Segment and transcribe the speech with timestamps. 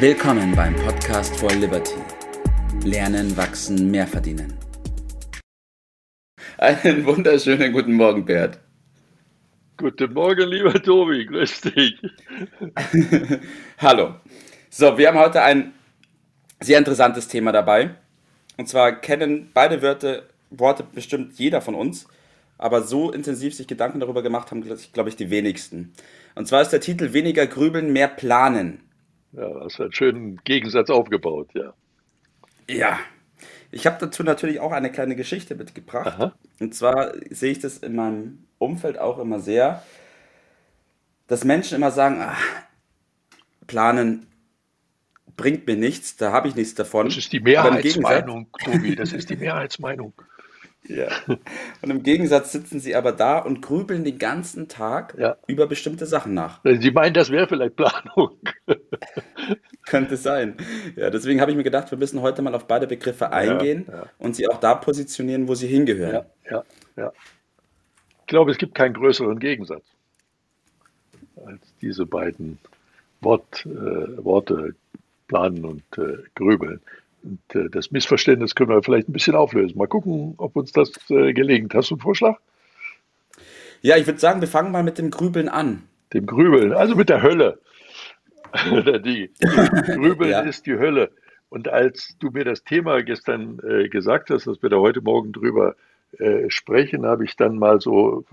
[0.00, 1.96] Willkommen beim Podcast for Liberty.
[2.84, 4.56] Lernen, wachsen, mehr verdienen.
[6.56, 8.60] Einen wunderschönen guten Morgen, Bert.
[9.76, 12.00] Guten Morgen, lieber Tobi, grüß dich.
[13.78, 14.14] Hallo.
[14.70, 15.72] So, wir haben heute ein
[16.60, 17.96] sehr interessantes Thema dabei.
[18.56, 22.06] Und zwar kennen beide Wörter, Worte bestimmt jeder von uns,
[22.56, 24.62] aber so intensiv sich Gedanken darüber gemacht haben,
[24.92, 25.92] glaube ich, die wenigsten.
[26.36, 28.87] Und zwar ist der Titel Weniger grübeln, mehr planen.
[29.32, 31.74] Ja, hast einen schönen Gegensatz aufgebaut, ja.
[32.68, 32.98] Ja.
[33.70, 36.06] Ich habe dazu natürlich auch eine kleine Geschichte mitgebracht.
[36.06, 36.32] Aha.
[36.58, 39.82] Und zwar sehe ich das in meinem Umfeld auch immer sehr,
[41.26, 42.42] dass Menschen immer sagen, ach,
[43.66, 44.26] planen
[45.36, 47.06] bringt mir nichts, da habe ich nichts davon.
[47.06, 50.12] Das ist die Mehrheitsmeinung, Tobi, das ist die Mehrheitsmeinung.
[50.88, 51.08] Ja.
[51.26, 55.36] Und im Gegensatz sitzen sie aber da und grübeln den ganzen Tag ja.
[55.46, 56.60] über bestimmte Sachen nach.
[56.64, 58.38] Sie meinen, das wäre vielleicht Planung.
[59.88, 60.56] Könnte sein.
[60.96, 63.94] Ja, deswegen habe ich mir gedacht, wir müssen heute mal auf beide Begriffe eingehen ja,
[63.94, 64.06] ja.
[64.18, 66.24] und sie auch da positionieren, wo sie hingehören.
[66.50, 66.64] Ja,
[66.96, 67.12] ja.
[68.20, 69.84] Ich glaube, es gibt keinen größeren Gegensatz
[71.46, 72.58] als diese beiden
[73.20, 74.74] Wort, äh, Worte,
[75.26, 76.80] planen und äh, grübeln.
[77.22, 79.76] Und äh, das Missverständnis können wir vielleicht ein bisschen auflösen.
[79.76, 81.74] Mal gucken, ob uns das äh, gelingt.
[81.74, 82.38] Hast du einen Vorschlag?
[83.82, 85.84] Ja, ich würde sagen, wir fangen mal mit dem Grübeln an.
[86.12, 87.58] Dem Grübeln, also mit der Hölle.
[89.04, 90.40] die, die Grübeln ja.
[90.40, 91.10] ist die Hölle.
[91.50, 95.32] Und als du mir das Thema gestern äh, gesagt hast, dass wir da heute Morgen
[95.32, 95.76] drüber
[96.18, 98.24] äh, sprechen, habe ich dann mal so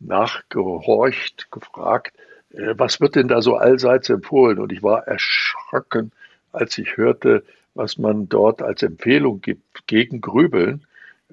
[0.00, 2.14] nachgehorcht, gefragt,
[2.50, 4.58] äh, was wird denn da so allseits empfohlen?
[4.58, 6.12] Und ich war erschrocken,
[6.52, 7.42] als ich hörte,
[7.74, 10.86] was man dort als Empfehlung gibt gegen Grübeln.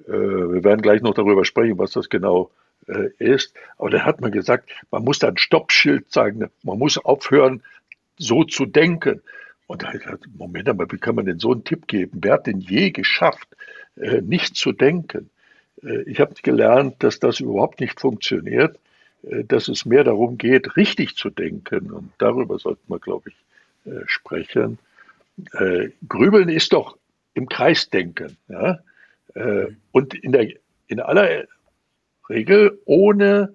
[0.06, 2.50] Äh, wir werden gleich noch darüber sprechen, was das genau
[2.86, 3.54] äh, ist.
[3.76, 7.62] Aber da hat man gesagt, man muss da ein Stoppschild zeigen, man muss aufhören,
[8.20, 9.22] so zu denken.
[9.66, 10.04] Und da habe ich
[10.36, 12.20] Moment mal, wie kann man denn so einen Tipp geben?
[12.22, 13.48] Wer hat denn je geschafft,
[13.96, 15.30] äh, nicht zu denken?
[16.04, 18.78] Ich habe gelernt, dass das überhaupt nicht funktioniert,
[19.22, 21.90] dass es mehr darum geht, richtig zu denken.
[21.90, 23.36] Und darüber sollten wir, glaube ich,
[24.04, 24.78] sprechen
[25.52, 26.96] äh, Grübeln ist doch
[27.34, 28.36] im Kreisdenken.
[28.48, 28.80] Ja?
[29.34, 30.48] Äh, und in, der,
[30.88, 31.44] in aller
[32.28, 33.54] Regel ohne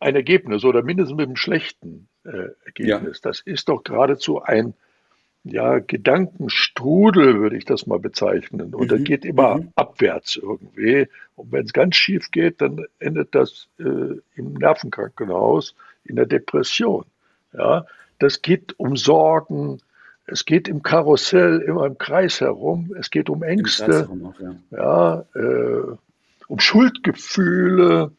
[0.00, 3.20] ein Ergebnis oder mindestens mit einem schlechten äh, Ergebnis.
[3.22, 3.30] Ja.
[3.30, 4.74] Das ist doch geradezu ein
[5.44, 8.74] ja, Gedankenstrudel, würde ich das mal bezeichnen.
[8.74, 8.88] Und mhm.
[8.88, 9.72] das geht immer mhm.
[9.74, 11.08] abwärts irgendwie.
[11.34, 15.74] Und wenn es ganz schief geht, dann endet das äh, im Nervenkrankenhaus,
[16.04, 17.04] in der Depression.
[17.52, 17.86] Ja,
[18.18, 19.80] das geht um Sorgen,
[20.26, 22.94] es geht im Karussell immer im Kreis herum.
[22.98, 24.54] Es geht um Ängste, auch, ja.
[24.70, 25.96] ja äh,
[26.46, 28.12] um Schuldgefühle.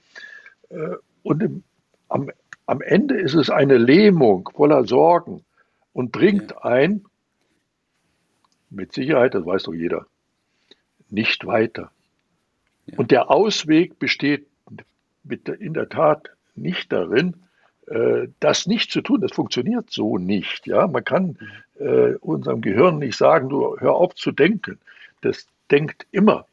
[0.70, 1.64] Äh, und im,
[2.10, 2.30] am,
[2.66, 5.44] am Ende ist es eine Lähmung voller Sorgen
[5.92, 6.64] und bringt ja.
[6.64, 7.06] ein,
[8.70, 10.08] mit Sicherheit, das weiß doch jeder,
[11.10, 11.92] nicht weiter.
[12.86, 12.98] Ja.
[12.98, 14.48] Und der Ausweg besteht
[15.60, 17.36] in der Tat nicht darin,
[17.88, 20.66] äh, das nicht zu tun, das funktioniert so nicht.
[20.68, 21.38] Ja, man kann
[21.80, 24.80] äh, unserem Gehirn nicht sagen, du hör auf zu denken.
[25.22, 26.46] Das denkt immer.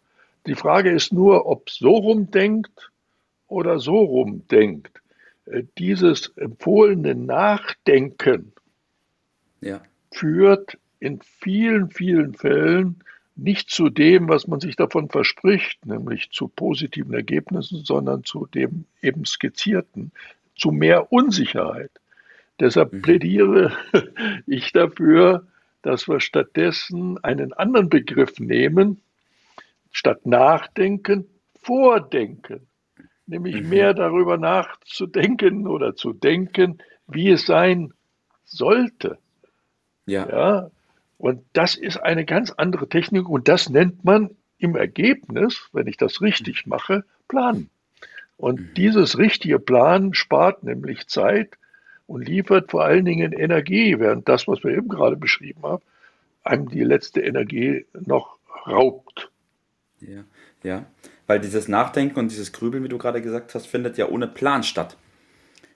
[0.46, 2.90] Die Frage ist nur, ob so rum denkt
[3.48, 4.99] oder so rum denkt.
[5.50, 8.52] Äh, dieses empfohlene Nachdenken
[9.60, 9.82] ja.
[10.12, 13.02] führt in vielen, vielen Fällen
[13.36, 18.84] nicht zu dem, was man sich davon verspricht, nämlich zu positiven Ergebnissen, sondern zu dem
[19.00, 20.12] eben skizzierten
[20.56, 21.90] zu mehr Unsicherheit.
[22.60, 23.02] Deshalb mhm.
[23.02, 23.72] plädiere
[24.46, 25.46] ich dafür,
[25.82, 29.00] dass wir stattdessen einen anderen Begriff nehmen,
[29.90, 31.26] statt nachdenken,
[31.62, 32.66] vordenken.
[33.30, 33.68] Nämlich mhm.
[33.68, 37.94] mehr darüber nachzudenken oder zu denken, wie es sein
[38.44, 39.18] sollte.
[40.06, 40.28] Ja.
[40.28, 40.70] ja.
[41.16, 45.96] Und das ist eine ganz andere Technik und das nennt man im Ergebnis, wenn ich
[45.96, 47.70] das richtig mache, Planen.
[48.36, 48.74] Und mhm.
[48.74, 51.56] dieses richtige Plan spart nämlich Zeit
[52.08, 55.82] und liefert vor allen Dingen Energie, während das, was wir eben gerade beschrieben haben,
[56.42, 59.30] einem die letzte Energie noch raubt.
[60.00, 60.24] Ja,
[60.62, 60.86] ja,
[61.26, 64.62] weil dieses Nachdenken und dieses Grübeln, wie du gerade gesagt hast, findet ja ohne Plan
[64.62, 64.96] statt.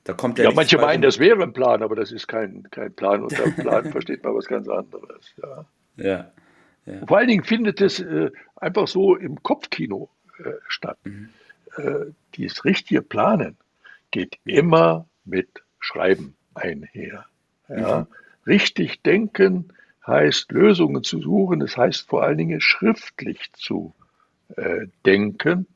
[0.05, 2.93] Da kommt ja, ja manche meinen, das wäre ein Plan, aber das ist kein, kein
[2.93, 3.23] Plan.
[3.23, 5.35] Unter Plan versteht man was ganz anderes.
[5.43, 5.65] Ja.
[5.97, 6.33] ja,
[6.85, 7.07] ja.
[7.07, 10.99] Vor allen Dingen findet es äh, einfach so im Kopfkino äh, statt.
[11.05, 11.31] Mhm
[11.77, 13.57] äh, dieses richtige Planen
[14.11, 15.49] geht immer mit
[15.81, 17.27] Schreiben einher.
[17.69, 18.01] Ja?
[18.01, 18.07] Mhm.
[18.47, 19.73] Richtig denken
[20.07, 23.95] heißt Lösungen zu suchen, das heißt vor allen Dingen schriftlich zu
[24.57, 25.67] äh, denken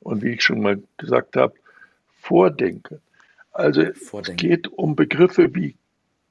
[0.00, 1.54] und wie ich schon mal gesagt habe,
[2.20, 3.00] vordenken.
[3.52, 4.36] Also vordenken.
[4.36, 5.76] es geht um Begriffe wie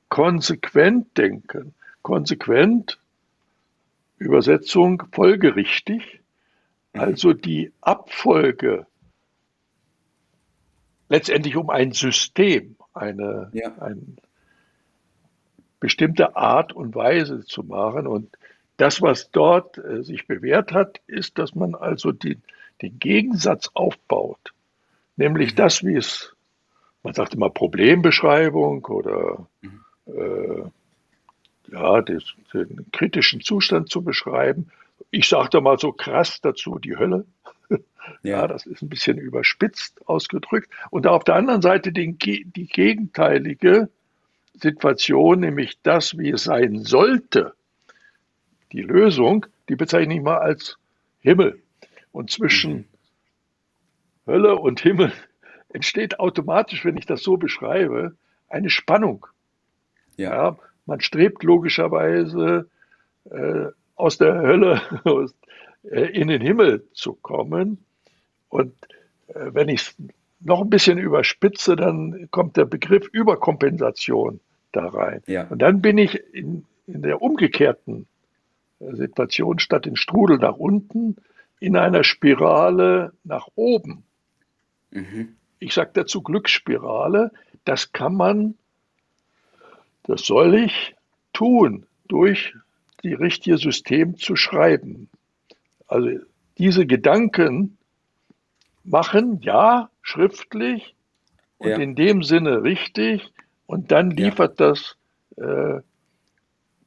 [0.09, 2.99] konsequent denken, konsequent,
[4.17, 6.21] Übersetzung folgerichtig,
[6.93, 6.99] mhm.
[7.01, 8.87] also die Abfolge
[11.09, 13.75] letztendlich um ein System, eine, ja.
[13.79, 14.01] eine
[15.79, 18.07] bestimmte Art und Weise zu machen.
[18.07, 18.37] Und
[18.77, 22.37] das, was dort äh, sich bewährt hat, ist, dass man also die,
[22.81, 24.53] den Gegensatz aufbaut,
[25.15, 25.55] nämlich mhm.
[25.57, 26.35] das, wie es,
[27.03, 29.81] man sagt immer Problembeschreibung oder mhm.
[30.07, 30.63] äh,
[31.71, 32.21] ja, den,
[32.53, 34.71] den kritischen Zustand zu beschreiben.
[35.11, 37.25] Ich sage da mal so krass dazu, die Hölle.
[38.21, 38.41] Ja.
[38.41, 38.47] ja.
[38.47, 40.69] das ist ein bisschen überspitzt ausgedrückt.
[40.91, 43.89] Und auf der anderen Seite den, die gegenteilige
[44.53, 47.55] Situation, nämlich das, wie es sein sollte,
[48.71, 50.77] die Lösung, die bezeichne ich mal als
[51.19, 51.61] Himmel.
[52.11, 52.85] Und zwischen mhm.
[54.27, 55.11] Hölle und Himmel
[55.69, 58.15] entsteht automatisch, wenn ich das so beschreibe,
[58.49, 59.27] eine Spannung.
[60.17, 60.33] Ja.
[60.33, 62.69] ja man strebt logischerweise
[63.29, 65.33] äh, aus der Hölle aus,
[65.83, 67.83] äh, in den Himmel zu kommen.
[68.49, 68.73] Und
[69.27, 69.95] äh, wenn ich es
[70.39, 74.39] noch ein bisschen überspitze, dann kommt der Begriff Überkompensation
[74.71, 75.23] da rein.
[75.27, 75.47] Ja.
[75.47, 78.07] Und dann bin ich in, in der umgekehrten
[78.79, 81.15] Situation statt den Strudel nach unten
[81.59, 84.03] in einer Spirale nach oben.
[84.91, 85.35] Mhm.
[85.59, 87.31] Ich sage dazu Glücksspirale.
[87.63, 88.55] Das kann man
[90.07, 90.95] das soll ich
[91.33, 92.55] tun, durch
[93.03, 95.09] die richtige System zu schreiben.
[95.87, 96.19] Also
[96.57, 97.77] diese Gedanken
[98.83, 100.95] machen, ja, schriftlich
[101.57, 101.77] und ja.
[101.77, 103.31] in dem Sinne richtig
[103.65, 104.67] und dann liefert ja.
[104.67, 104.97] das
[105.37, 105.81] äh,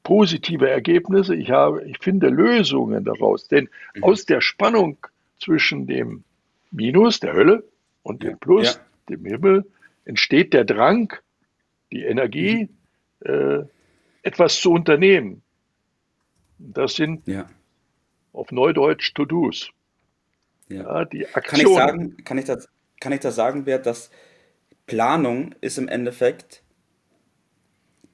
[0.08, 1.34] positive Ergebnisse.
[1.34, 4.05] Ich, habe, ich finde Lösungen daraus, denn mhm.
[4.05, 4.96] aus der Spannung
[5.38, 6.25] zwischen dem
[6.70, 7.64] Minus, der Hölle,
[8.02, 8.81] und dem Plus, ja.
[9.10, 9.66] dem Himmel,
[10.06, 11.12] entsteht der Drang,
[11.93, 12.78] die Energie, mhm
[13.20, 13.64] äh,
[14.22, 15.43] etwas zu unternehmen.
[16.58, 17.49] Das sind ja.
[18.32, 19.70] auf Neudeutsch To-Dos.
[20.69, 20.82] Ja.
[20.82, 21.05] ja.
[21.05, 21.44] die Aktionen.
[21.44, 22.69] Kann ich, sagen, kann, ich das,
[23.00, 24.10] kann ich das sagen, Bert, dass
[24.87, 26.62] Planung ist im Endeffekt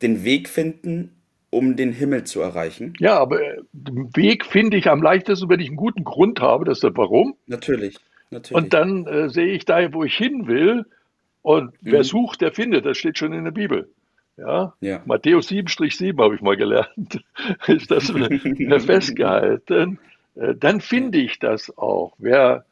[0.02, 1.16] den Weg finden,
[1.54, 2.94] um den Himmel zu erreichen?
[2.98, 6.64] Ja, aber äh, den Weg finde ich am leichtesten, wenn ich einen guten Grund habe.
[6.64, 7.36] Das ist der Warum.
[7.46, 7.96] Natürlich.
[8.30, 8.62] natürlich.
[8.62, 10.84] Und dann äh, sehe ich da, wo ich hin will.
[11.42, 11.92] Und mhm.
[11.92, 12.84] wer sucht, der findet.
[12.84, 13.88] Das steht schon in der Bibel.
[14.36, 14.74] Ja?
[14.80, 15.02] ja.
[15.04, 17.24] Matthäus 7-7 habe ich mal gelernt.
[17.66, 18.10] ist das
[18.84, 19.98] festgehalten?
[20.34, 22.14] Äh, dann finde ich das auch.
[22.18, 22.64] Wer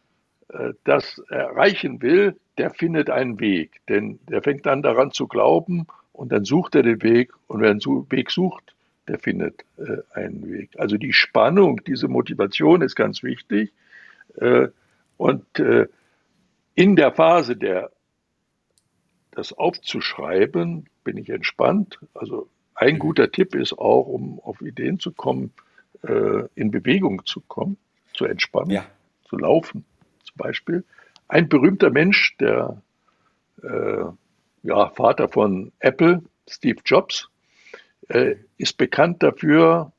[0.49, 3.81] äh, das erreichen will, der findet einen Weg.
[3.89, 7.33] Denn der fängt an daran zu glauben und dann sucht er den Weg.
[7.47, 7.81] Und wer einen
[8.11, 8.75] Weg sucht,
[9.09, 10.71] der findet äh, einen Weg.
[10.79, 13.73] Also die Spannung, diese Motivation ist ganz wichtig.
[15.19, 15.45] Und
[16.75, 17.91] in der Phase der
[19.33, 21.99] das aufzuschreiben, bin ich entspannt.
[22.15, 22.99] Also ein mhm.
[23.01, 25.53] guter Tipp ist auch, um auf Ideen zu kommen,
[26.03, 27.77] äh, in Bewegung zu kommen,
[28.15, 28.85] zu entspannen, ja.
[29.25, 29.85] zu laufen
[30.23, 30.85] zum Beispiel.
[31.29, 32.83] Ein berühmter Mensch, der
[33.63, 34.05] äh,
[34.63, 37.29] ja, Vater von Apple, Steve Jobs,
[38.09, 39.93] äh, ist bekannt dafür,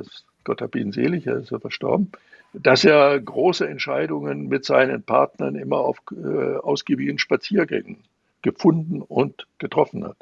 [0.00, 2.12] ist, Gott hab ihn selig, er ist ja verstorben,
[2.52, 7.98] dass er große Entscheidungen mit seinen Partnern immer auf äh, ausgiebigen Spaziergängen
[8.42, 10.16] gefunden und getroffen hat.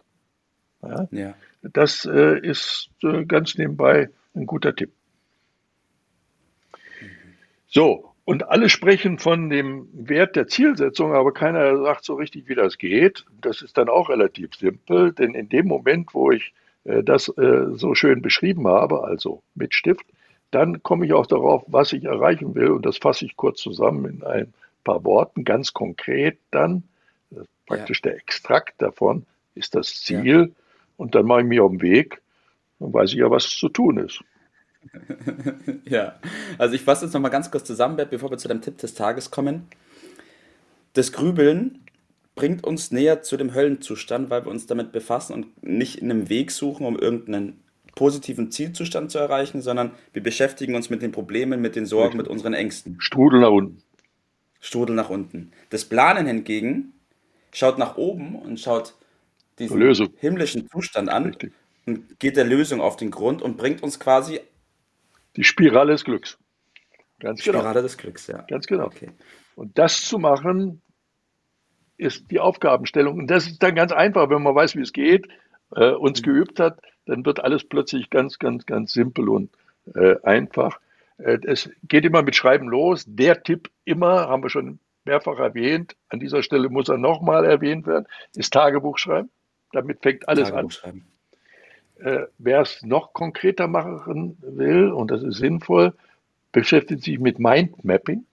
[0.82, 1.08] Ja?
[1.10, 1.34] ja.
[1.62, 4.92] Das äh, ist äh, ganz nebenbei ein guter Tipp.
[7.68, 12.54] So, und alle sprechen von dem Wert der Zielsetzung, aber keiner sagt so richtig, wie
[12.54, 13.24] das geht.
[13.40, 17.66] Das ist dann auch relativ simpel, denn in dem Moment, wo ich äh, das äh,
[17.72, 20.06] so schön beschrieben habe, also mit Stift,
[20.52, 22.70] dann komme ich auch darauf, was ich erreichen will.
[22.70, 26.84] Und das fasse ich kurz zusammen in ein paar Worten, ganz konkret dann.
[27.66, 28.10] praktisch ja.
[28.10, 29.24] der Extrakt davon
[29.54, 30.40] ist das Ziel.
[30.40, 30.54] Ja.
[30.96, 32.20] Und dann mache ich mich auf den Weg.
[32.78, 34.22] Dann weiß ich ja, was zu tun ist.
[35.84, 36.18] ja,
[36.58, 39.30] also ich fasse jetzt nochmal ganz kurz zusammen, bevor wir zu dem Tipp des Tages
[39.30, 39.68] kommen.
[40.94, 41.80] Das Grübeln
[42.34, 46.28] bringt uns näher zu dem Höllenzustand, weil wir uns damit befassen und nicht in einem
[46.28, 47.60] Weg suchen, um irgendeinen
[47.94, 52.28] positiven Zielzustand zu erreichen, sondern wir beschäftigen uns mit den Problemen, mit den Sorgen, mit
[52.28, 52.96] unseren Ängsten.
[52.98, 53.82] Strudel nach unten.
[54.60, 55.52] Strudel nach unten.
[55.70, 56.94] Das Planen hingegen
[57.52, 58.94] schaut nach oben und schaut
[59.58, 60.08] diesen Lösung.
[60.18, 61.52] himmlischen Zustand an Richtig.
[61.84, 64.40] und geht der Lösung auf den Grund und bringt uns quasi
[65.36, 66.38] die Spirale des Glücks.
[67.20, 67.58] Ganz genau.
[67.58, 68.42] Spirale des Glücks, ja.
[68.42, 68.86] Ganz genau.
[68.86, 69.10] Okay.
[69.54, 70.82] Und das zu machen,
[71.96, 73.18] ist die Aufgabenstellung.
[73.18, 75.28] Und das ist dann ganz einfach, wenn man weiß, wie es geht,
[75.74, 76.24] äh, uns mhm.
[76.24, 79.50] geübt hat, dann wird alles plötzlich ganz, ganz, ganz simpel und
[79.94, 80.80] äh, einfach.
[81.18, 83.04] Äh, es geht immer mit Schreiben los.
[83.06, 87.86] Der Tipp immer, haben wir schon mehrfach erwähnt, an dieser Stelle muss er nochmal erwähnt
[87.86, 89.30] werden, ist Tagebuch schreiben.
[89.72, 90.68] Damit fängt alles an.
[92.02, 95.94] Äh, wer es noch konkreter machen will, und das ist sinnvoll,
[96.50, 98.24] beschäftigt sich mit Mindmapping.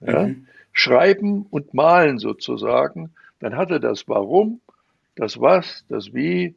[0.00, 0.28] Ja?
[0.28, 0.46] Mhm.
[0.72, 3.14] Schreiben und malen sozusagen.
[3.40, 4.60] Dann hat er das Warum,
[5.14, 6.54] das Was, das Wie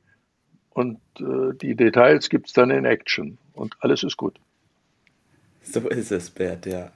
[0.72, 3.38] und äh, die Details gibt es dann in Action.
[3.54, 4.40] Und alles ist gut.
[5.62, 6.92] So ist es, Bert, ja.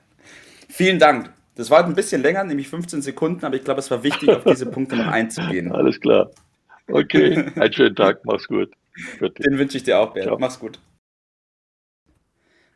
[0.69, 1.31] Vielen Dank.
[1.55, 4.43] Das war ein bisschen länger, nämlich 15 Sekunden, aber ich glaube, es war wichtig, auf
[4.43, 5.71] diese Punkte noch einzugehen.
[5.73, 6.31] Alles klar.
[6.87, 8.71] Okay, einen schönen Tag, mach's gut.
[9.19, 10.25] Den wünsche ich dir auch, Bert.
[10.25, 10.37] Ciao.
[10.39, 10.79] Mach's gut.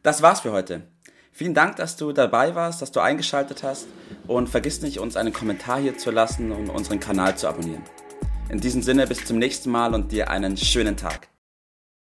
[0.03, 0.87] Das war's für heute.
[1.31, 3.87] Vielen Dank, dass du dabei warst, dass du eingeschaltet hast
[4.25, 7.83] und vergiss nicht, uns einen Kommentar hier zu lassen und unseren Kanal zu abonnieren.
[8.49, 11.27] In diesem Sinne, bis zum nächsten Mal und dir einen schönen Tag.